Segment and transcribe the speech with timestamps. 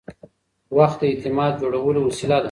[0.77, 2.39] وخت د اعتماد جوړولو وسیله ده.